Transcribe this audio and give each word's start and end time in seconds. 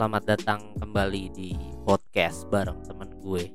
Selamat 0.00 0.32
datang 0.32 0.72
kembali 0.80 1.28
di 1.36 1.52
podcast 1.84 2.48
bareng 2.48 2.80
temen 2.88 3.20
gue. 3.20 3.52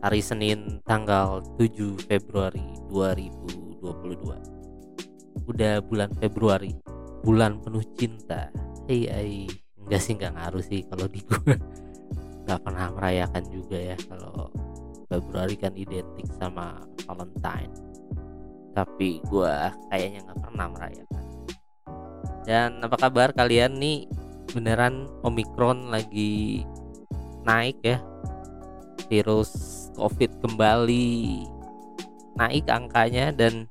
Hari 0.00 0.24
Senin 0.24 0.80
tanggal 0.88 1.44
7 1.60 2.00
Februari 2.08 2.64
2022 2.88 3.84
Udah 5.44 5.84
bulan 5.84 6.08
Februari 6.16 6.72
Bulan 7.20 7.60
penuh 7.60 7.84
cinta. 7.92 8.48
Hei 8.88 9.04
hey, 9.04 9.52
Enggak 9.84 10.00
sih 10.00 10.16
enggak 10.16 10.32
ngaruh 10.32 10.64
sih 10.64 10.80
kalau 10.88 11.04
di 11.12 11.20
gue 11.28 11.52
Gak 12.48 12.60
pernah 12.64 12.88
merayakan 12.96 13.44
juga 13.52 13.76
ya 13.76 14.00
Kalau 14.00 14.48
Februari 15.12 15.60
kan 15.60 15.76
identik 15.76 16.24
sama 16.40 16.80
Valentine. 17.04 17.76
Tapi 18.72 19.20
gue 19.28 19.54
kayaknya 19.92 20.24
gak 20.24 20.40
pernah 20.40 20.72
merayakan. 20.72 21.24
Dan 22.48 22.80
apa 22.80 22.96
kabar 22.96 23.36
kalian 23.36 23.76
nih 23.76 24.08
beneran 24.52 25.08
Omikron 25.22 25.90
lagi 25.90 26.66
naik 27.46 27.78
ya. 27.82 27.98
Virus 29.10 29.50
COVID 29.98 30.38
kembali 30.44 31.42
naik 32.38 32.66
angkanya 32.70 33.34
dan 33.34 33.66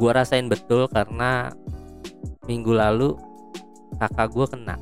gua 0.00 0.22
rasain 0.22 0.50
betul 0.50 0.90
karena 0.90 1.54
minggu 2.50 2.74
lalu 2.74 3.14
kakak 3.98 4.30
gua 4.34 4.46
kena. 4.50 4.76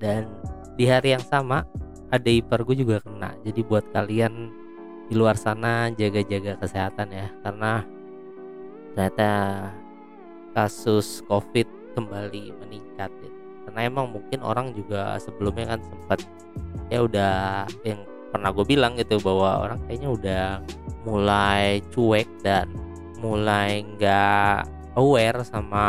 Dan 0.00 0.26
di 0.74 0.88
hari 0.88 1.12
yang 1.12 1.22
sama 1.22 1.68
ada 2.10 2.30
ipar 2.30 2.66
gue 2.66 2.82
juga 2.82 2.98
kena. 3.04 3.36
Jadi 3.46 3.60
buat 3.62 3.86
kalian 3.94 4.50
di 5.06 5.14
luar 5.14 5.38
sana 5.38 5.92
jaga-jaga 5.94 6.58
kesehatan 6.58 7.14
ya. 7.14 7.28
Karena 7.44 7.84
ternyata 8.92 9.32
kasus 10.56 11.22
COVID 11.30 11.94
kembali 11.94 12.56
meningkat 12.58 13.12
karena 13.70 13.86
emang 13.86 14.10
mungkin 14.10 14.42
orang 14.42 14.74
juga 14.74 15.14
sebelumnya 15.22 15.78
kan 15.78 15.80
sempat 15.86 16.18
ya 16.90 17.06
udah 17.06 17.64
yang 17.86 18.02
pernah 18.34 18.50
gue 18.50 18.66
bilang 18.66 18.98
gitu 18.98 19.22
bahwa 19.22 19.70
orang 19.70 19.78
kayaknya 19.86 20.10
udah 20.10 20.44
mulai 21.06 21.78
cuek 21.94 22.26
dan 22.42 22.66
mulai 23.22 23.86
nggak 23.86 24.66
aware 24.98 25.46
sama 25.46 25.86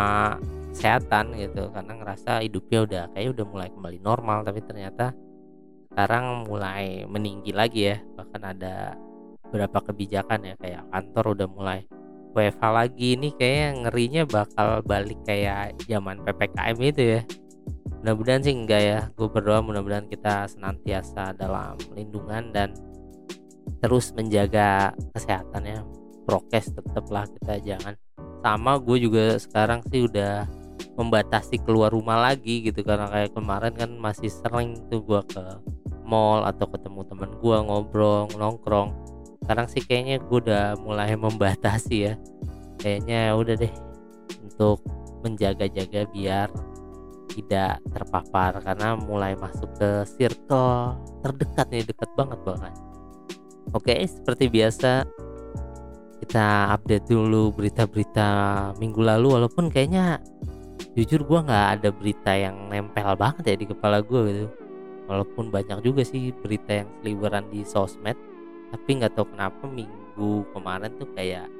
kesehatan 0.77 1.33
gitu. 1.41 1.73
Karena 1.73 1.97
ngerasa 1.97 2.45
hidupnya 2.45 2.79
udah 2.85 3.03
kayak 3.17 3.33
udah 3.33 3.45
mulai 3.49 3.69
kembali 3.73 3.99
normal 4.01 4.45
tapi 4.45 4.61
ternyata 4.61 5.09
sekarang 5.89 6.45
mulai 6.45 7.09
meninggi 7.09 7.51
lagi 7.53 7.93
ya. 7.93 7.97
Bahkan 7.97 8.41
ada 8.45 8.93
beberapa 9.49 9.81
kebijakan 9.89 10.53
ya 10.53 10.55
kayak 10.61 10.85
kantor 10.93 11.25
udah 11.33 11.49
mulai 11.49 11.79
WFH 12.31 12.63
lagi 12.63 13.19
ini 13.19 13.35
kayaknya 13.35 13.67
ngerinya 13.83 14.23
bakal 14.23 14.79
balik 14.87 15.19
kayak 15.27 15.75
zaman 15.83 16.23
PPKM 16.23 16.77
itu 16.79 17.03
ya 17.19 17.21
mudah-mudahan 18.01 18.41
sih 18.41 18.57
enggak 18.57 18.81
ya. 18.81 18.99
Gue 19.13 19.29
berdoa 19.29 19.61
mudah-mudahan 19.61 20.09
kita 20.09 20.49
senantiasa 20.49 21.37
dalam 21.37 21.77
lindungan 21.93 22.49
dan 22.49 22.73
terus 23.77 24.09
menjaga 24.17 24.89
kesehatan 25.13 25.63
ya. 25.69 25.79
Prokes 26.25 26.73
tetaplah 26.73 27.29
kita 27.29 27.61
jangan 27.61 27.93
sama 28.41 28.81
gue 28.81 29.05
juga 29.05 29.37
sekarang 29.37 29.85
sih 29.93 30.09
udah 30.09 30.49
membatasi 30.97 31.61
keluar 31.61 31.93
rumah 31.93 32.17
lagi 32.17 32.65
gitu. 32.65 32.81
Karena 32.81 33.05
kayak 33.05 33.37
kemarin 33.37 33.73
kan 33.77 33.93
masih 34.01 34.33
sering 34.33 34.81
tuh 34.89 35.05
gue 35.05 35.21
ke 35.29 35.43
mall 36.01 36.41
atau 36.41 36.65
ketemu 36.73 37.05
teman 37.05 37.31
gue 37.37 37.57
ngobrol 37.69 38.25
nongkrong. 38.33 38.97
Sekarang 39.45 39.69
sih 39.69 39.85
kayaknya 39.85 40.17
gue 40.25 40.37
udah 40.41 40.73
mulai 40.81 41.13
membatasi 41.13 41.95
ya. 42.09 42.13
Kayaknya 42.81 43.37
udah 43.37 43.55
deh 43.61 43.73
untuk 44.41 44.81
menjaga-jaga 45.21 46.09
biar 46.09 46.49
tidak 47.31 47.79
terpapar 47.95 48.59
karena 48.59 48.99
mulai 48.99 49.33
masuk 49.39 49.71
ke 49.79 49.89
circle 50.05 50.99
terdekat 51.23 51.67
nih 51.71 51.83
dekat 51.87 52.09
banget 52.19 52.39
bahkan. 52.43 52.73
Oke 53.71 53.95
seperti 54.03 54.51
biasa 54.51 55.07
kita 56.21 56.75
update 56.75 57.07
dulu 57.09 57.55
berita-berita 57.55 58.29
minggu 58.77 59.01
lalu 59.01 59.41
walaupun 59.41 59.71
kayaknya 59.71 60.21
jujur 60.93 61.23
gue 61.23 61.39
nggak 61.39 61.67
ada 61.79 61.89
berita 61.95 62.31
yang 62.35 62.67
nempel 62.67 63.15
banget 63.15 63.43
ya 63.47 63.55
di 63.55 63.65
kepala 63.65 64.03
gue 64.03 64.21
gitu. 64.29 64.47
Walaupun 65.09 65.51
banyak 65.51 65.83
juga 65.83 66.07
sih 66.07 66.31
berita 66.31 66.83
yang 66.83 66.89
seliweran 67.01 67.47
di 67.51 67.63
sosmed 67.63 68.15
tapi 68.71 68.89
nggak 68.99 69.11
tahu 69.15 69.27
kenapa 69.35 69.67
minggu 69.67 70.47
kemarin 70.55 70.91
tuh 70.95 71.09
kayak 71.11 71.51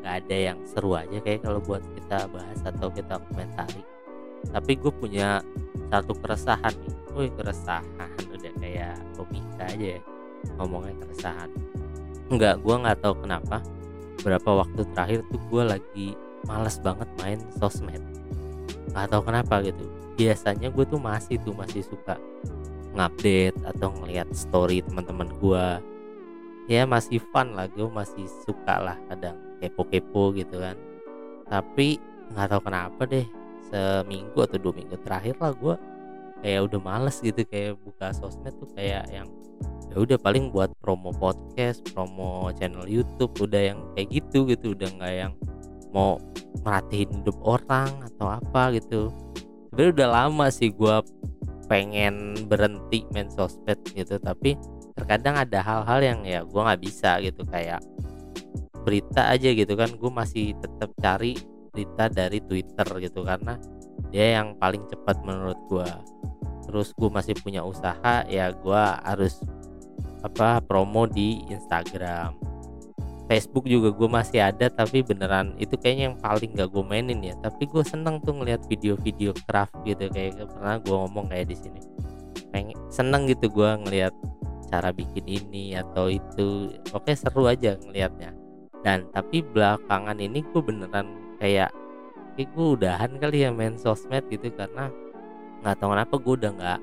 nggak 0.00 0.14
ada 0.24 0.36
yang 0.52 0.58
seru 0.64 0.96
aja 0.96 1.16
kayak 1.20 1.44
kalau 1.44 1.60
buat 1.60 1.80
kita 1.96 2.28
bahas 2.28 2.60
atau 2.64 2.88
kita 2.92 3.20
komentari 3.28 3.84
tapi 4.48 4.72
gue 4.80 4.92
punya 4.92 5.44
satu 5.92 6.16
keresahan 6.16 6.72
nih. 6.72 6.96
Keresahan 7.36 8.16
udah 8.32 8.52
kayak 8.62 8.96
komika 9.18 9.68
aja 9.68 9.98
ya 9.98 10.00
ngomongnya 10.56 10.96
keresahan. 11.04 11.50
Enggak 12.32 12.62
gue 12.64 12.74
nggak 12.80 12.98
tahu 13.04 13.14
kenapa 13.20 13.60
berapa 14.24 14.50
waktu 14.64 14.80
terakhir 14.96 15.20
tuh 15.28 15.40
gue 15.52 15.62
lagi 15.64 16.06
males 16.48 16.80
banget 16.80 17.08
main 17.20 17.40
sosmed. 17.60 18.00
Nggak 18.94 19.06
tahu 19.12 19.22
kenapa 19.26 19.60
gitu. 19.60 19.84
Biasanya 20.16 20.72
gue 20.72 20.84
tuh 20.88 21.00
masih 21.00 21.36
tuh 21.44 21.52
masih 21.52 21.84
suka 21.84 22.16
ngupdate 22.96 23.58
atau 23.68 23.92
ngeliat 24.00 24.28
story 24.34 24.82
teman-teman 24.82 25.30
gue 25.38 25.66
ya 26.70 26.86
masih 26.86 27.22
fun 27.34 27.54
lah 27.54 27.66
gue 27.70 27.86
masih 27.90 28.26
suka 28.46 28.78
lah 28.78 28.96
kadang 29.10 29.36
kepo-kepo 29.60 30.32
gitu 30.38 30.62
kan. 30.62 30.78
Tapi 31.50 31.98
nggak 32.30 32.46
tahu 32.48 32.62
kenapa 32.64 33.02
deh 33.10 33.26
seminggu 33.70 34.38
atau 34.42 34.58
dua 34.58 34.74
minggu 34.74 34.96
terakhir 35.06 35.38
lah 35.38 35.54
gue 35.54 35.74
kayak 36.42 36.60
udah 36.66 36.80
males 36.82 37.16
gitu 37.22 37.40
kayak 37.46 37.78
buka 37.80 38.10
sosmed 38.16 38.52
tuh 38.58 38.68
kayak 38.74 39.06
yang 39.12 39.28
ya 39.90 39.96
udah 39.98 40.18
paling 40.18 40.50
buat 40.54 40.70
promo 40.78 41.10
podcast 41.14 41.82
promo 41.92 42.50
channel 42.56 42.86
YouTube 42.86 43.34
udah 43.38 43.74
yang 43.74 43.78
kayak 43.94 44.08
gitu 44.10 44.46
gitu 44.48 44.74
udah 44.74 44.88
nggak 44.98 45.14
yang 45.14 45.32
mau 45.90 46.18
merhatiin 46.62 47.10
hidup 47.22 47.34
orang 47.42 47.90
atau 48.06 48.38
apa 48.38 48.74
gitu. 48.78 49.10
Sebenarnya 49.70 49.92
udah 49.94 50.08
lama 50.10 50.46
sih 50.50 50.70
gue 50.70 50.96
pengen 51.70 52.34
berhenti 52.50 53.06
main 53.14 53.30
sosmed 53.30 53.78
gitu 53.94 54.18
tapi 54.18 54.58
terkadang 54.98 55.38
ada 55.38 55.62
hal-hal 55.62 56.00
yang 56.02 56.20
ya 56.26 56.42
gue 56.42 56.60
nggak 56.60 56.82
bisa 56.82 57.22
gitu 57.22 57.46
kayak 57.46 57.78
berita 58.82 59.30
aja 59.30 59.54
gitu 59.54 59.78
kan 59.78 59.94
gue 59.94 60.10
masih 60.10 60.58
tetap 60.58 60.90
cari 60.98 61.38
berita 61.70 62.10
dari 62.10 62.42
Twitter 62.42 62.86
gitu 63.00 63.22
karena 63.22 63.56
dia 64.10 64.42
yang 64.42 64.58
paling 64.58 64.82
cepat 64.90 65.22
menurut 65.22 65.58
gua. 65.70 65.88
Terus 66.66 66.94
gue 66.94 67.10
masih 67.10 67.34
punya 67.38 67.62
usaha 67.66 68.26
ya 68.26 68.50
gua 68.54 68.98
harus 69.02 69.42
apa 70.22 70.60
promo 70.60 71.06
di 71.06 71.42
Instagram. 71.48 72.36
Facebook 73.30 73.70
juga 73.70 73.94
gue 73.94 74.10
masih 74.10 74.42
ada 74.42 74.66
tapi 74.66 75.06
beneran 75.06 75.54
itu 75.54 75.78
kayaknya 75.78 76.10
yang 76.10 76.18
paling 76.18 76.50
gak 76.58 76.66
gue 76.74 76.82
mainin 76.82 77.22
ya. 77.22 77.38
Tapi 77.38 77.70
gue 77.70 77.86
seneng 77.86 78.18
tuh 78.26 78.34
ngeliat 78.34 78.66
video-video 78.66 79.30
craft 79.46 79.70
gitu 79.86 80.10
kayak 80.10 80.50
pernah 80.50 80.82
gue 80.82 80.90
ngomong 80.90 81.30
kayak 81.30 81.54
di 81.54 81.56
sini. 81.56 81.78
Pengen 82.50 82.74
seneng 82.90 83.30
gitu 83.30 83.46
gue 83.46 83.70
ngeliat 83.86 84.10
cara 84.66 84.90
bikin 84.90 85.30
ini 85.30 85.78
atau 85.78 86.10
itu. 86.10 86.74
Oke 86.90 87.14
seru 87.14 87.46
aja 87.46 87.78
ngelihatnya 87.86 88.34
dan 88.80 89.04
tapi 89.12 89.44
belakangan 89.44 90.16
ini 90.16 90.40
gue 90.40 90.62
beneran 90.64 91.08
kayak 91.40 91.72
kayak 92.36 92.48
gue 92.52 92.66
udahan 92.76 93.10
kali 93.16 93.42
ya 93.42 93.50
main 93.50 93.74
sosmed 93.80 94.28
gitu 94.28 94.52
karena 94.52 94.92
nggak 95.64 95.76
tahu 95.80 95.90
kenapa 95.92 96.14
gue 96.16 96.34
udah 96.40 96.52
nggak 96.56 96.80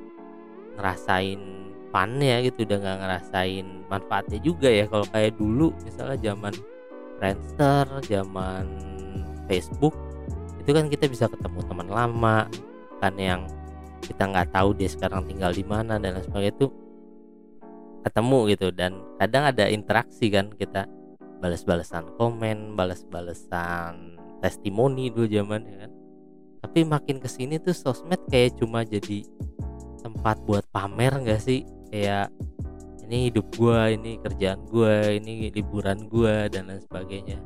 ngerasain 0.77 1.41
funnya 1.89 2.35
gitu 2.45 2.67
udah 2.67 2.77
nggak 2.77 2.97
ngerasain 2.99 3.65
manfaatnya 3.87 4.39
juga 4.43 4.69
ya. 4.69 4.85
Kalau 4.89 5.05
kayak 5.09 5.33
dulu 5.39 5.73
misalnya 5.81 6.17
zaman 6.19 6.53
Friendster 7.17 7.85
zaman 8.05 8.65
Facebook 9.49 9.95
itu 10.61 10.69
kan 10.69 10.85
kita 10.91 11.09
bisa 11.09 11.25
ketemu 11.25 11.65
teman 11.65 11.89
lama 11.89 12.45
kan 13.01 13.13
yang 13.17 13.49
kita 14.05 14.29
nggak 14.29 14.53
tahu 14.53 14.77
dia 14.77 14.89
sekarang 14.91 15.25
tinggal 15.25 15.49
di 15.49 15.65
mana 15.65 15.97
dan 15.97 16.19
lain 16.19 16.25
sebagainya 16.27 16.53
itu 16.53 16.67
ketemu 18.05 18.39
gitu. 18.53 18.67
Dan 18.69 19.01
kadang 19.17 19.43
ada 19.49 19.65
interaksi 19.65 20.29
kan 20.29 20.53
kita 20.53 20.85
balas-balasan 21.41 22.05
komen 22.17 22.73
balas-balasan 22.77 24.16
testimoni 24.39 25.09
dulu 25.09 25.27
zaman 25.27 25.61
ya 25.65 25.75
kan. 25.85 25.91
Tapi 26.67 26.79
makin 26.83 27.17
ke 27.21 27.29
sini 27.29 27.61
tuh 27.61 27.73
sosmed 27.73 28.19
kayak 28.27 28.57
cuma 28.57 28.81
jadi 28.83 29.23
tempat 30.01 30.41
buat 30.45 30.65
pamer 30.73 31.13
gak 31.23 31.41
sih? 31.41 31.63
Kayak 31.93 32.33
ini 33.07 33.31
hidup 33.31 33.47
gua 33.55 33.87
ini 33.93 34.19
kerjaan 34.19 34.67
gua 34.67 35.15
ini 35.15 35.47
liburan 35.53 36.11
gua 36.11 36.51
dan 36.51 36.67
lain 36.67 36.83
sebagainya. 36.83 37.39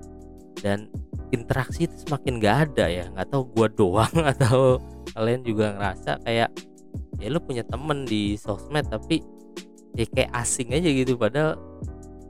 Dan 0.58 0.90
interaksi 1.30 1.86
itu 1.86 1.96
semakin 2.08 2.42
gak 2.42 2.58
ada 2.72 2.86
ya. 2.90 3.06
Nggak 3.14 3.30
tahu 3.30 3.44
gua 3.54 3.68
doang 3.70 4.16
atau 4.36 4.82
kalian 5.14 5.42
juga 5.44 5.76
ngerasa 5.78 6.24
kayak 6.26 6.50
ya 7.22 7.28
lu 7.30 7.38
punya 7.44 7.62
temen 7.68 8.08
di 8.10 8.34
sosmed 8.34 8.90
tapi 8.90 9.22
ya 9.94 10.08
kayak 10.10 10.32
asing 10.34 10.74
aja 10.74 10.90
gitu. 10.90 11.14
Padahal 11.20 11.60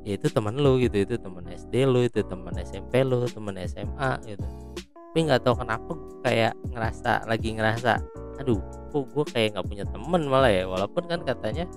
ya 0.01 0.17
itu 0.17 0.27
teman 0.33 0.57
lu 0.57 0.81
gitu 0.81 1.05
itu 1.05 1.15
teman 1.17 1.45
SD 1.45 1.85
lu 1.85 2.01
itu 2.05 2.25
teman 2.25 2.53
SMP 2.57 3.05
lu 3.05 3.21
teman 3.29 3.55
SMA 3.65 4.11
gitu. 4.25 4.47
Tapi 5.11 5.19
nggak 5.27 5.43
tahu 5.43 5.55
kenapa 5.59 5.91
kayak 6.23 6.53
ngerasa 6.71 7.27
lagi 7.27 7.49
ngerasa 7.53 7.99
aduh 8.39 8.57
kok 8.89 9.05
gue 9.13 9.25
kayak 9.29 9.49
nggak 9.55 9.67
punya 9.67 9.85
temen 9.85 10.21
malah 10.25 10.49
ya? 10.49 10.65
Walaupun 10.65 11.03
kan 11.05 11.21
katanya 11.21 11.67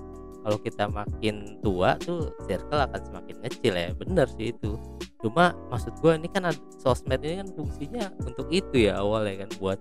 kalau 0.45 0.57
kita 0.61 0.85
makin 0.85 1.57
tua 1.65 1.97
tuh 2.01 2.29
circle 2.45 2.81
akan 2.81 3.01
semakin 3.01 3.37
kecil 3.49 3.73
ya. 3.75 3.89
Bener 3.93 4.27
sih 4.33 4.53
itu. 4.53 4.77
Cuma 5.21 5.53
maksud 5.73 5.93
gue 6.01 6.11
ini 6.17 6.29
kan 6.29 6.49
sosmed 6.81 7.21
ini 7.25 7.41
kan 7.41 7.49
fungsinya 7.53 8.13
untuk 8.25 8.47
itu 8.49 8.89
ya 8.89 9.01
awalnya 9.01 9.45
kan 9.45 9.51
buat 9.57 9.79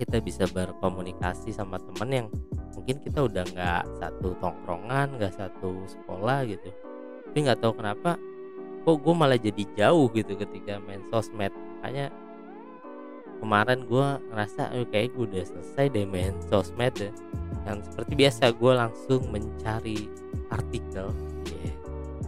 kita 0.00 0.16
bisa 0.24 0.48
berkomunikasi 0.48 1.52
sama 1.52 1.76
temen 1.76 2.08
yang 2.08 2.26
mungkin 2.72 2.96
kita 3.04 3.28
udah 3.28 3.44
nggak 3.44 3.82
satu 4.00 4.32
tongkrongan 4.40 5.20
nggak 5.20 5.36
satu 5.36 5.84
sekolah 5.84 6.48
gitu 6.48 6.72
tapi 7.30 7.46
nggak 7.46 7.62
tahu 7.62 7.78
kenapa 7.78 8.18
kok 8.82 8.96
gue 9.06 9.14
malah 9.14 9.38
jadi 9.38 9.62
jauh 9.78 10.10
gitu 10.10 10.34
ketika 10.34 10.82
main 10.82 10.98
sosmed. 11.14 11.54
Makanya 11.54 12.10
kemarin 13.38 13.86
gue 13.86 14.06
ngerasa 14.34 14.74
oh, 14.74 14.86
kayak 14.90 15.14
gue 15.14 15.24
udah 15.30 15.44
selesai 15.46 15.94
deh 15.94 16.10
main 16.10 16.34
sosmed 16.50 16.90
ya. 16.98 17.14
dan 17.62 17.86
seperti 17.86 18.18
biasa 18.18 18.50
gue 18.50 18.72
langsung 18.74 19.22
mencari 19.30 20.10
artikel 20.50 21.14
yeah, 21.54 21.74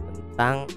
tentang 0.07 0.71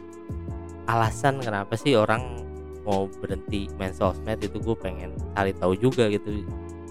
alasan 0.90 1.38
kenapa 1.38 1.78
sih 1.78 1.94
orang 1.94 2.42
mau 2.82 3.06
berhenti 3.22 3.70
main 3.78 3.94
sosmed 3.94 4.42
itu 4.42 4.58
gue 4.58 4.74
pengen 4.74 5.14
cari 5.38 5.54
tahu 5.54 5.78
juga 5.78 6.10
gitu. 6.10 6.42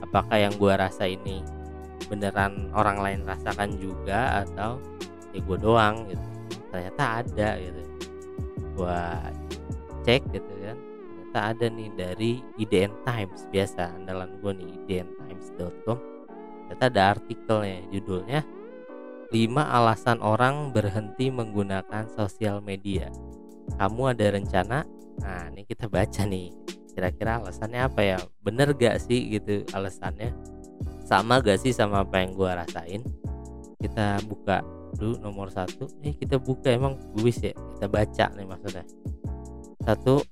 Apakah 0.07 0.39
yang 0.39 0.55
gue 0.55 0.71
rasa 0.71 1.03
ini 1.03 1.43
beneran 2.07 2.71
orang 2.71 3.03
lain 3.03 3.19
rasakan 3.27 3.75
juga 3.75 4.47
atau 4.47 4.79
ya 5.35 5.43
gue 5.43 5.57
doang 5.59 6.07
gitu 6.07 6.34
ternyata 6.71 7.03
ada 7.23 7.49
gitu. 7.59 7.81
Gue 8.75 9.03
cek 10.05 10.21
gitu 10.29 10.53
kan 10.61 10.77
ternyata 10.77 11.39
ada 11.51 11.65
nih 11.67 11.89
dari 11.97 12.31
IDN 12.61 12.93
Times 13.03 13.43
biasa 13.51 13.91
andalan 13.97 14.39
gue 14.39 14.51
nih 14.55 14.71
idntimes.com 14.85 15.97
ternyata 16.69 16.85
ada 16.87 17.01
artikelnya 17.17 17.79
judulnya 17.91 18.39
5 19.33 19.35
alasan 19.57 20.21
orang 20.21 20.69
berhenti 20.71 21.33
menggunakan 21.33 22.07
sosial 22.13 22.61
media. 22.61 23.09
Kamu 23.75 24.13
ada 24.13 24.31
rencana? 24.31 24.85
Nah 25.19 25.49
ini 25.51 25.65
kita 25.65 25.89
baca 25.89 26.23
nih. 26.23 26.53
Kira-kira 26.95 27.41
alasannya 27.43 27.81
apa 27.83 28.01
ya? 28.05 28.17
Bener 28.39 28.71
gak 28.77 29.01
sih 29.03 29.35
gitu 29.35 29.65
alasannya? 29.73 30.31
Sama 31.03 31.41
gak 31.43 31.59
sih 31.59 31.73
sama 31.75 32.05
apa 32.05 32.21
yang 32.21 32.31
gue 32.37 32.47
rasain? 32.47 33.01
Kita 33.81 34.23
buka 34.29 34.63
dulu 34.95 35.19
nomor 35.21 35.51
satu. 35.51 35.85
Eh 36.01 36.15
kita 36.15 36.39
buka 36.39 36.71
emang 36.71 36.95
buis 37.13 37.39
ya? 37.43 37.51
Kita 37.51 37.85
baca 37.91 38.25
nih 38.33 38.47
maksudnya. 38.47 38.85
Satu 39.85 40.23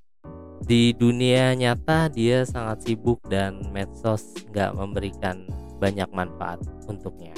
di 0.63 0.95
dunia 0.95 1.51
nyata 1.53 2.07
dia 2.07 2.47
sangat 2.47 2.87
sibuk 2.87 3.19
dan 3.27 3.59
medsos 3.75 4.31
nggak 4.49 4.71
memberikan 4.73 5.43
banyak 5.77 6.07
manfaat 6.15 6.63
untuknya. 6.87 7.35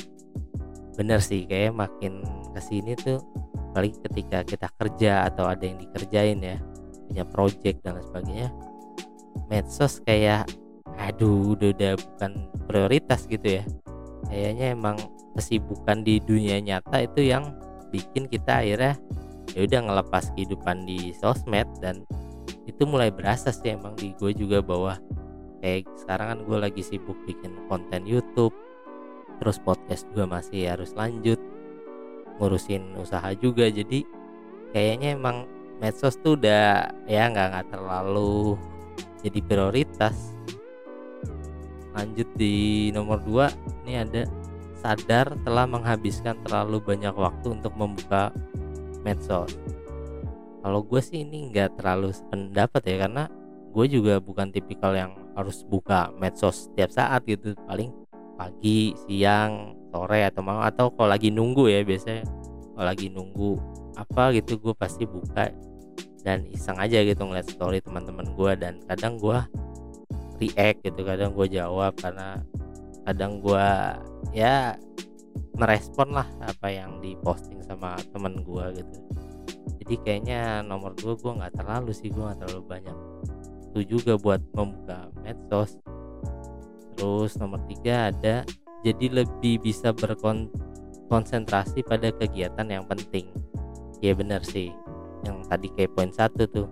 Bener 0.94 1.20
sih 1.20 1.44
kayak 1.50 1.76
makin 1.76 2.22
ke 2.54 2.62
sini 2.62 2.94
tuh 2.96 3.20
apalagi 3.76 4.00
ketika 4.08 4.40
kita 4.48 4.68
kerja 4.80 5.28
atau 5.28 5.52
ada 5.52 5.60
yang 5.68 5.76
dikerjain 5.76 6.40
ya 6.40 6.56
punya 7.12 7.28
project 7.28 7.84
dan 7.84 8.00
sebagainya 8.00 8.48
medsos 9.52 10.00
kayak 10.08 10.48
aduh 10.96 11.54
udah, 11.54 11.76
udah 11.76 11.94
bukan 12.00 12.32
prioritas 12.66 13.28
gitu 13.28 13.62
ya. 13.62 13.64
Kayaknya 14.32 14.66
emang 14.74 14.98
kesibukan 15.36 16.02
di 16.02 16.24
dunia 16.24 16.58
nyata 16.64 17.04
itu 17.04 17.28
yang 17.28 17.54
bikin 17.92 18.26
kita 18.32 18.64
akhirnya 18.64 18.96
ya 19.54 19.68
udah 19.68 19.82
ngelepas 19.92 20.32
kehidupan 20.34 20.88
di 20.88 21.14
sosmed 21.16 21.68
dan 21.80 22.04
itu 22.66 22.84
mulai 22.84 23.14
berasa 23.14 23.54
sih 23.54 23.76
emang 23.78 23.94
di 23.96 24.12
gue 24.18 24.34
juga 24.34 24.60
bahwa 24.60 24.98
kayak 25.62 25.86
sekarang 26.02 26.28
kan 26.34 26.40
gue 26.44 26.58
lagi 26.58 26.82
sibuk 26.82 27.16
bikin 27.30 27.54
konten 27.70 28.04
YouTube 28.04 28.56
terus 29.40 29.60
podcast 29.60 30.08
juga 30.12 30.40
masih 30.40 30.72
harus 30.72 30.96
lanjut 30.96 31.38
ngurusin 32.40 32.96
usaha 33.00 33.32
juga. 33.36 33.68
Jadi 33.68 34.04
kayaknya 34.76 35.16
emang 35.16 35.48
medsos 35.80 36.20
tuh 36.20 36.40
udah 36.40 36.92
ya 37.08 37.28
nggak 37.32 37.48
nggak 37.52 37.68
terlalu 37.72 38.60
jadi 39.24 39.40
prioritas. 39.44 40.36
Lanjut 41.96 42.28
di 42.36 42.92
nomor 42.92 43.24
2 43.24 43.88
ini 43.88 43.94
ada 43.96 44.28
sadar 44.86 45.34
telah 45.42 45.66
menghabiskan 45.66 46.38
terlalu 46.46 46.78
banyak 46.78 47.18
waktu 47.18 47.58
untuk 47.58 47.74
membuka 47.74 48.30
medsos. 49.02 49.58
Kalau 50.62 50.86
gue 50.86 51.02
sih 51.02 51.26
ini 51.26 51.50
nggak 51.50 51.82
terlalu 51.82 52.14
pendapat 52.30 52.82
ya 52.86 53.10
karena 53.10 53.26
gue 53.74 53.86
juga 53.90 54.22
bukan 54.22 54.54
tipikal 54.54 54.94
yang 54.94 55.18
harus 55.34 55.66
buka 55.66 56.14
medsos 56.22 56.70
setiap 56.70 56.94
saat 56.94 57.26
gitu. 57.26 57.58
Paling 57.66 57.90
pagi 58.38 58.94
siang 59.10 59.74
sore 59.90 60.22
atau 60.30 60.46
malam 60.46 60.70
atau 60.70 60.94
kalau 60.94 61.10
lagi 61.10 61.34
nunggu 61.34 61.66
ya 61.66 61.82
biasanya 61.82 62.30
kalau 62.78 62.86
lagi 62.86 63.10
nunggu 63.10 63.58
apa 63.98 64.38
gitu 64.38 64.62
gue 64.62 64.74
pasti 64.78 65.10
buka 65.10 65.50
dan 66.22 66.46
iseng 66.54 66.78
aja 66.78 67.02
gitu 67.02 67.26
ngeliat 67.26 67.50
story 67.50 67.82
teman-teman 67.82 68.38
gue. 68.38 68.52
Dan 68.54 68.86
kadang 68.86 69.18
gue 69.18 69.38
react 70.38 70.86
gitu 70.86 71.02
kadang 71.02 71.34
gue 71.34 71.48
jawab 71.50 71.98
karena 71.98 72.46
kadang 73.06 73.40
gue 73.40 73.68
ya 74.34 74.74
merespon 75.56 76.12
lah 76.12 76.28
apa 76.44 76.68
yang 76.68 77.00
diposting 77.00 77.62
sama 77.64 77.96
temen 78.12 78.42
gue 78.44 78.66
gitu. 78.82 78.98
Jadi 79.86 79.96
kayaknya 80.02 80.66
nomor 80.66 80.98
dua 80.98 81.14
gue 81.14 81.32
nggak 81.32 81.54
terlalu 81.62 81.94
sih 81.94 82.10
gue 82.10 82.20
nggak 82.20 82.42
terlalu 82.42 82.64
banyak 82.66 82.98
itu 83.76 84.00
juga 84.00 84.16
buat 84.16 84.40
membuka 84.56 85.12
medsos. 85.22 85.78
Terus 86.96 87.36
nomor 87.36 87.60
tiga 87.68 88.10
ada 88.10 88.48
jadi 88.88 89.06
lebih 89.24 89.60
bisa 89.60 89.92
berkonsentrasi 89.92 91.84
pada 91.84 92.10
kegiatan 92.16 92.68
yang 92.72 92.88
penting. 92.88 93.28
Ya 94.00 94.16
benar 94.16 94.42
sih. 94.48 94.72
Yang 95.28 95.38
tadi 95.52 95.68
kayak 95.76 95.92
poin 95.92 96.12
satu 96.16 96.48
tuh. 96.48 96.68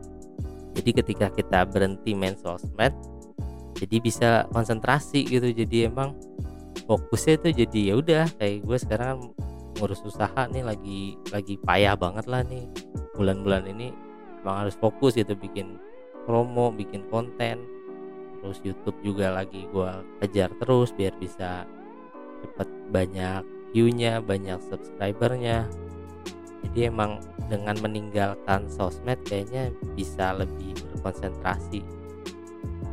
Jadi 0.73 0.89
ketika 1.03 1.27
kita 1.29 1.67
berhenti 1.69 2.15
main 2.17 2.39
sosmed 2.39 2.95
jadi 3.83 3.95
bisa 3.99 4.29
konsentrasi 4.55 5.27
gitu. 5.27 5.51
Jadi 5.51 5.91
emang 5.91 6.15
fokusnya 6.87 7.43
itu 7.43 7.49
jadi 7.67 7.79
ya 7.91 7.93
udah 7.99 8.25
kayak 8.39 8.63
gue 8.63 8.77
sekarang 8.79 9.17
ngurus 9.77 9.99
usaha 10.07 10.47
nih 10.47 10.63
lagi 10.63 11.19
lagi 11.35 11.59
payah 11.59 11.99
banget 11.99 12.25
lah 12.31 12.41
nih. 12.47 12.63
Bulan-bulan 13.19 13.67
ini 13.67 13.91
emang 14.39 14.65
harus 14.65 14.79
fokus 14.79 15.19
gitu 15.19 15.35
bikin 15.35 15.75
promo 16.23 16.71
bikin 16.71 17.03
konten. 17.11 17.67
Terus 18.39 18.59
YouTube 18.63 18.99
juga 19.03 19.31
lagi 19.31 19.67
gua 19.71 20.03
kejar 20.19 20.51
terus 20.59 20.91
biar 20.91 21.15
bisa 21.15 21.63
cepet 22.43 22.67
banyak 22.91 23.43
viewnya 23.71 24.19
banyak 24.19 24.59
subscribernya. 24.67 25.67
Jadi 26.63 26.79
emang 26.87 27.19
dengan 27.51 27.75
meninggalkan 27.83 28.67
sosmed 28.71 29.19
kayaknya 29.27 29.71
bisa 29.95 30.31
lebih 30.35 30.75
berkonsentrasi 30.91 32.02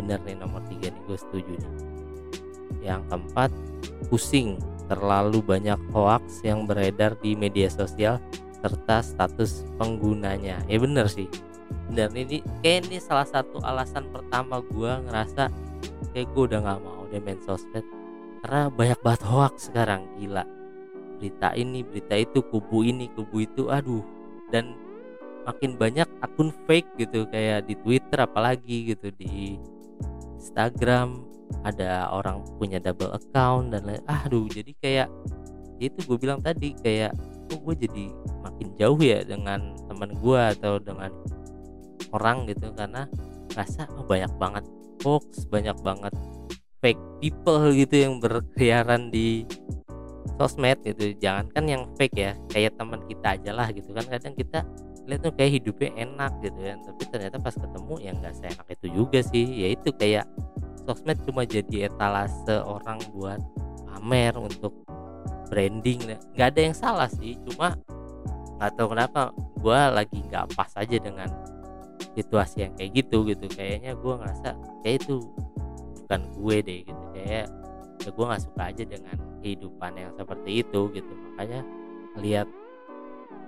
bener 0.00 0.18
nih 0.24 0.36
nomor 0.40 0.64
tiga 0.72 0.88
nih 0.88 1.02
gue 1.04 1.18
setuju 1.20 1.52
nih. 1.60 1.74
Yang 2.80 3.00
keempat 3.12 3.50
pusing. 4.08 4.56
Terlalu 4.90 5.38
banyak 5.38 5.78
hoax 5.94 6.42
yang 6.42 6.66
beredar 6.66 7.14
di 7.22 7.38
media 7.38 7.70
sosial 7.70 8.18
serta 8.58 9.06
status 9.06 9.62
penggunanya. 9.78 10.58
Ya 10.66 10.78
bener 10.82 11.06
sih. 11.06 11.30
Dan 11.94 12.10
ini 12.18 12.42
kayak 12.58 12.90
ini 12.90 12.98
salah 12.98 13.28
satu 13.28 13.62
alasan 13.62 14.10
pertama 14.10 14.58
gue 14.66 14.90
ngerasa 15.06 15.46
kayak 16.10 16.26
gue 16.34 16.42
udah 16.42 16.60
nggak 16.66 16.80
mau 16.82 17.06
deh 17.06 17.22
main 17.22 17.38
sosmed. 17.46 17.86
Karena 18.42 18.66
banyak 18.66 18.98
banget 18.98 19.22
hoax 19.30 19.70
sekarang 19.70 20.10
gila. 20.18 20.42
Berita 21.22 21.54
ini 21.54 21.86
berita 21.86 22.18
itu 22.18 22.42
kubu 22.42 22.82
ini 22.82 23.06
kubu 23.14 23.46
itu 23.46 23.70
aduh. 23.70 24.02
Dan 24.50 24.74
makin 25.46 25.78
banyak 25.78 26.08
akun 26.18 26.50
fake 26.66 26.98
gitu 26.98 27.30
kayak 27.30 27.70
di 27.70 27.78
Twitter 27.78 28.18
apalagi 28.26 28.90
gitu 28.90 29.14
di 29.14 29.54
Instagram 30.40 31.20
ada 31.68 32.08
orang 32.08 32.40
punya 32.56 32.80
double 32.80 33.12
account 33.12 33.76
dan 33.76 33.84
lain 33.84 34.00
aduh 34.08 34.48
jadi 34.48 34.72
kayak 34.80 35.08
itu 35.80 35.98
gue 36.08 36.16
bilang 36.16 36.40
tadi 36.40 36.72
kayak 36.80 37.12
kok 37.52 37.60
gue 37.60 37.76
jadi 37.84 38.04
makin 38.40 38.68
jauh 38.80 39.00
ya 39.00 39.20
dengan 39.20 39.76
teman 39.88 40.16
gue 40.16 40.40
atau 40.56 40.80
dengan 40.80 41.12
orang 42.16 42.48
gitu 42.48 42.72
karena 42.72 43.04
rasa 43.52 43.84
oh, 43.98 44.06
banyak 44.06 44.30
banget 44.40 44.64
hoax 45.04 45.44
banyak 45.48 45.76
banget 45.84 46.14
fake 46.80 47.02
people 47.20 47.68
gitu 47.76 47.94
yang 48.08 48.14
berkeliaran 48.18 49.12
di 49.12 49.44
sosmed 50.40 50.80
gitu. 50.80 51.12
Jangan 51.20 51.52
kan 51.52 51.64
yang 51.68 51.84
fake 52.00 52.16
ya 52.16 52.32
kayak 52.48 52.72
teman 52.80 53.04
kita 53.04 53.36
aja 53.36 53.50
lah 53.52 53.68
gitu 53.68 53.92
kan. 53.92 54.08
Kadang 54.08 54.32
kita 54.32 54.64
lihat 55.08 55.20
tuh 55.24 55.32
kayak 55.34 55.52
hidupnya 55.60 55.90
enak 55.96 56.32
gitu 56.44 56.58
kan 56.60 56.78
tapi 56.84 57.02
ternyata 57.08 57.36
pas 57.40 57.56
ketemu 57.56 57.94
ya 57.98 58.10
nggak 58.14 58.34
seenak 58.36 58.66
itu 58.68 58.86
juga 58.92 59.18
sih. 59.24 59.46
Ya 59.46 59.68
itu 59.72 59.88
kayak 59.96 60.26
sosmed 60.84 61.18
cuma 61.24 61.42
jadi 61.44 61.88
etalase 61.88 62.56
orang 62.62 62.98
buat 63.14 63.40
pamer 63.88 64.34
untuk 64.36 64.72
branding. 65.48 65.98
Nggak 66.36 66.48
ada 66.54 66.60
yang 66.60 66.76
salah 66.76 67.08
sih 67.10 67.36
cuma 67.48 67.74
nggak 68.60 68.70
tahu 68.76 68.92
kenapa 68.92 69.32
gue 69.36 69.80
lagi 69.92 70.18
nggak 70.28 70.52
pas 70.52 70.70
aja 70.76 70.96
dengan 71.00 71.28
situasi 72.14 72.68
yang 72.68 72.72
kayak 72.76 72.90
gitu 73.02 73.24
gitu. 73.26 73.46
Kayaknya 73.50 73.92
gue 73.96 74.14
ngerasa 74.14 74.48
kayak 74.84 74.96
itu 75.04 75.14
bukan 76.04 76.20
gue 76.38 76.56
deh 76.62 76.80
gitu. 76.86 77.04
Kayak 77.16 77.46
ya 78.00 78.10
gue 78.12 78.24
nggak 78.24 78.42
suka 78.44 78.62
aja 78.68 78.82
dengan 78.84 79.16
kehidupan 79.40 79.92
yang 79.96 80.12
seperti 80.14 80.50
itu 80.62 80.80
gitu. 80.94 81.12
Makanya 81.12 81.60
lihat 82.20 82.48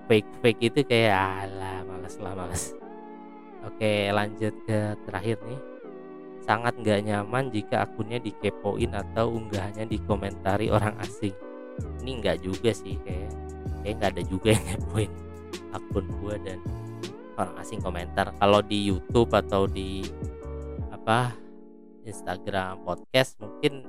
fake 0.07 0.31
fake 0.43 0.61
itu 0.73 0.79
kayak 0.83 1.15
alah 1.15 1.81
males 1.87 2.15
lah 2.19 2.33
males. 2.35 2.63
Oke 3.63 4.11
lanjut 4.11 4.53
ke 4.67 4.95
terakhir 5.07 5.39
nih. 5.47 5.61
Sangat 6.43 6.75
nggak 6.75 7.07
nyaman 7.07 7.47
jika 7.55 7.87
akunnya 7.87 8.19
dikepoin 8.19 8.91
atau 8.91 9.31
unggahannya 9.31 9.87
dikomentari 9.87 10.67
orang 10.67 10.99
asing. 10.99 11.31
Ini 12.03 12.19
nggak 12.19 12.37
juga 12.43 12.75
sih 12.75 12.99
kayak 12.99 13.31
kayak 13.81 13.93
nggak 13.99 14.11
ada 14.19 14.23
juga 14.27 14.47
yang 14.51 14.65
ngepoin 14.67 15.11
akun 15.73 16.05
gue 16.21 16.35
dan 16.43 16.59
orang 17.39 17.55
asing 17.63 17.79
komentar. 17.79 18.27
Kalau 18.35 18.59
di 18.59 18.91
YouTube 18.91 19.31
atau 19.31 19.65
di 19.65 20.03
apa 20.91 21.31
Instagram 22.03 22.83
podcast 22.83 23.39
mungkin 23.39 23.87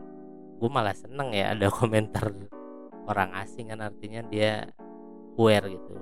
gue 0.62 0.70
malah 0.70 0.94
seneng 0.94 1.34
ya 1.34 1.52
ada 1.52 1.66
komentar 1.74 2.30
orang 3.04 3.34
asing 3.42 3.68
kan 3.74 3.82
artinya 3.84 4.22
dia 4.30 4.70
aware 5.36 5.66
gitu. 5.68 5.94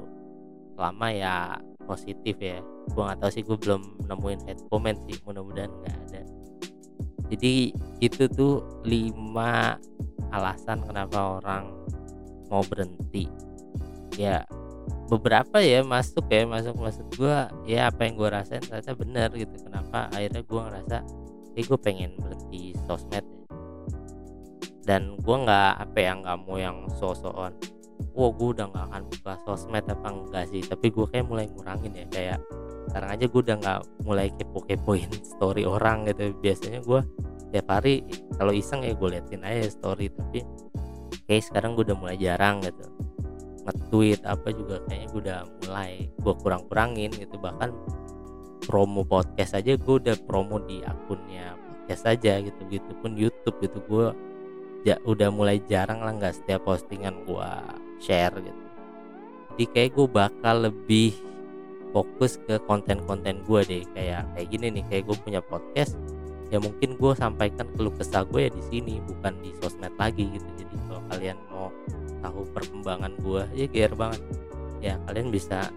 Selama 0.77 1.07
ya 1.13 1.37
positif 1.85 2.37
ya. 2.39 2.61
Gue 2.93 3.03
nggak 3.03 3.19
tahu 3.23 3.31
sih 3.31 3.43
gue 3.45 3.57
belum 3.59 3.83
nemuin 4.09 4.41
head 4.49 4.59
comment 4.69 4.99
sih. 5.09 5.19
Mudah-mudahan 5.25 5.71
nggak 5.71 5.97
ada. 6.09 6.23
Jadi 7.33 7.73
itu 8.05 8.25
tuh 8.29 8.83
lima 8.85 9.81
alasan 10.33 10.85
kenapa 10.85 11.41
orang 11.41 11.73
mau 12.53 12.61
berhenti. 12.65 13.29
Ya 14.21 14.45
beberapa 15.09 15.61
ya 15.61 15.81
masuk 15.85 16.29
ya 16.29 16.45
masuk. 16.45 16.77
Maksud 16.77 17.07
gue 17.17 17.37
ya 17.69 17.89
apa 17.89 18.05
yang 18.05 18.15
gue 18.21 18.29
rasain 18.29 18.63
ternyata 18.65 18.93
benar 18.97 19.29
gitu. 19.33 19.55
Kenapa 19.65 20.13
akhirnya 20.13 20.43
gue 20.45 20.61
ngerasa 20.61 20.99
eh 21.53 21.65
gue 21.65 21.79
pengen 21.81 22.17
berhenti 22.17 22.73
sosmed 22.89 23.21
ya. 23.21 23.31
dan 24.83 25.15
gue 25.21 25.37
nggak 25.37 25.73
apa 25.79 25.99
yang 26.01 26.25
nggak 26.25 26.39
mau 26.43 26.57
yang 26.59 26.89
so-soan 26.97 27.53
wah 28.13 28.31
gue 28.33 28.49
udah 28.57 28.67
nggak 28.69 28.85
akan 28.93 29.03
buka 29.09 29.33
sosmed 29.45 29.85
apa 29.89 30.09
enggak 30.09 30.45
sih. 30.53 30.63
Tapi 30.65 30.87
gue 30.93 31.07
kayak 31.09 31.27
mulai 31.29 31.47
ngurangin 31.49 31.93
ya 31.97 32.07
kayak 32.13 32.39
sekarang 32.91 33.11
aja 33.15 33.25
gue 33.31 33.41
udah 33.41 33.57
nggak 33.63 33.81
mulai 34.05 34.29
kepo-kepoin 34.37 35.11
story 35.37 35.63
orang 35.65 36.09
gitu. 36.09 36.33
Biasanya 36.41 36.81
gue 36.85 37.01
tiap 37.53 37.69
hari 37.69 38.05
kalau 38.37 38.53
iseng 38.53 38.81
ya 38.85 38.97
gue 38.97 39.09
liatin 39.13 39.45
aja 39.45 39.69
story 39.69 40.09
tapi 40.09 40.41
kayak 41.29 41.45
sekarang 41.45 41.77
gue 41.77 41.85
udah 41.89 41.99
mulai 41.99 42.17
jarang 42.21 42.61
gitu. 42.61 42.85
Nge-tweet 43.63 44.21
apa 44.27 44.49
juga 44.51 44.77
kayaknya 44.91 45.07
gue 45.09 45.21
udah 45.29 45.41
mulai 45.65 45.93
gue 46.13 46.35
kurang-kurangin 46.41 47.11
gitu. 47.17 47.37
Bahkan 47.41 47.71
promo 48.69 49.03
podcast 49.03 49.57
aja 49.57 49.75
gue 49.75 49.95
udah 49.99 50.17
promo 50.29 50.61
di 50.63 50.85
akunnya 50.85 51.57
podcast 51.57 52.05
aja 52.13 52.43
gitu. 52.45 52.61
Gitu 52.69 52.91
pun 53.01 53.17
YouTube 53.17 53.57
gitu. 53.65 53.81
Gue 53.89 54.13
ya 54.83 54.99
udah 55.07 55.31
mulai 55.31 55.63
jarang 55.71 56.03
lah 56.03 56.13
nggak 56.19 56.43
setiap 56.43 56.67
postingan 56.67 57.23
gue 57.23 57.51
share 58.03 58.35
gitu. 58.35 58.63
Jadi 59.55 59.65
kayak 59.71 59.91
gue 59.95 60.07
bakal 60.11 60.57
lebih 60.67 61.15
fokus 61.95 62.41
ke 62.49 62.59
konten-konten 62.67 63.47
gue 63.47 63.61
deh. 63.63 63.83
Kayak 63.95 64.27
kayak 64.35 64.49
gini 64.51 64.67
nih 64.81 64.85
kayak 64.91 65.03
gue 65.07 65.17
punya 65.23 65.41
podcast 65.45 65.95
ya 66.53 66.61
mungkin 66.61 67.01
gue 67.01 67.13
sampaikan 67.17 67.65
keluh 67.73 67.95
kesah 67.97 68.29
gue 68.29 68.45
ya 68.45 68.51
di 68.53 68.63
sini 68.69 69.01
bukan 69.09 69.33
di 69.41 69.57
sosmed 69.61 69.95
lagi 69.97 70.29
gitu. 70.29 70.49
Jadi 70.61 70.75
kalau 70.85 71.03
kalian 71.09 71.39
mau 71.49 71.69
tahu 72.21 72.45
perkembangan 72.53 73.13
gue 73.25 73.43
ya 73.57 73.67
gear 73.73 73.93
banget. 73.97 74.21
Ya 74.83 75.01
kalian 75.09 75.33
bisa 75.33 75.73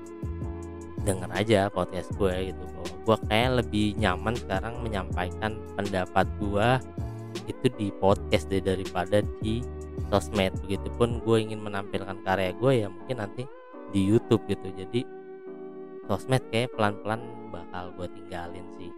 denger 1.05 1.29
aja 1.32 1.60
podcast 1.72 2.12
gue 2.17 2.51
gitu. 2.51 2.63
Gue 3.08 3.17
kayak 3.29 3.63
lebih 3.63 3.96
nyaman 4.01 4.36
sekarang 4.36 4.82
menyampaikan 4.82 5.55
pendapat 5.77 6.27
gue 6.41 6.70
itu 7.46 7.67
di 7.77 7.88
podcast 8.01 8.50
deh 8.51 8.63
daripada 8.63 9.22
di 9.44 9.62
sosmed. 10.10 10.54
Begitupun 10.64 11.22
gue 11.24 11.38
ingin 11.42 11.60
menampilkan 11.62 12.22
karya 12.24 12.52
gue 12.56 12.72
ya 12.86 12.88
mungkin 12.88 13.18
nanti 13.20 13.44
di 13.92 14.02
YouTube 14.04 14.44
gitu. 14.48 14.72
Jadi 14.75 15.02
sosmed 16.06 16.44
kayak 16.50 16.74
pelan-pelan 16.75 17.22
bakal 17.52 17.92
gue 17.96 18.08
tinggalin 18.14 18.66
sih. 18.78 18.92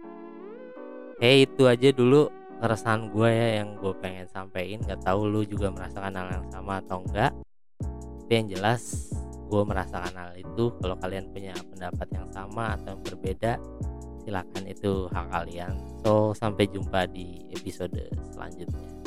Kayak 1.18 1.38
itu 1.50 1.62
aja 1.66 1.88
dulu 1.90 2.30
keresahan 2.58 3.10
gue 3.10 3.28
ya 3.30 3.48
yang 3.62 3.78
gue 3.78 3.92
pengen 3.98 4.26
sampein. 4.30 4.78
Gak 4.82 5.02
tahu 5.02 5.26
lu 5.26 5.42
juga 5.46 5.70
merasakan 5.70 6.14
hal 6.14 6.28
yang 6.42 6.48
sama 6.50 6.82
atau 6.82 7.02
enggak 7.02 7.32
tapi 8.28 8.44
yang 8.44 8.60
jelas 8.60 9.08
gue 9.48 9.62
merasakan 9.64 10.12
hal 10.12 10.36
itu. 10.36 10.68
Kalau 10.84 11.00
kalian 11.00 11.32
punya 11.32 11.56
pendapat 11.72 12.12
yang 12.12 12.28
sama 12.28 12.76
atau 12.76 12.92
yang 12.92 13.00
berbeda 13.00 13.56
silakan 14.20 14.64
itu 14.68 15.08
hak 15.08 15.26
kalian. 15.32 15.72
So 16.04 16.36
sampai 16.36 16.68
jumpa 16.68 17.08
di 17.08 17.48
episode 17.56 17.96
selanjutnya 18.28 18.97